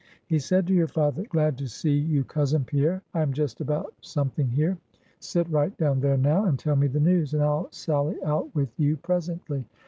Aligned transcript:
He 0.25 0.39
said 0.39 0.65
to 0.65 0.73
your 0.73 0.87
father 0.87 1.21
'Glad 1.29 1.59
to 1.59 1.67
see 1.67 1.93
you, 1.93 2.23
cousin 2.23 2.63
Pierre; 2.63 3.03
I 3.13 3.21
am 3.21 3.33
just 3.33 3.61
about 3.61 3.93
something 4.01 4.47
here; 4.49 4.79
sit 5.19 5.47
right 5.47 5.77
down 5.77 5.99
there 5.99 6.17
now, 6.17 6.45
and 6.45 6.57
tell 6.57 6.75
me 6.75 6.87
the 6.87 6.99
news; 6.99 7.35
and 7.35 7.43
I'll 7.43 7.67
sally 7.69 8.15
out 8.23 8.49
with 8.55 8.71
you 8.79 8.97
presently. 8.97 9.63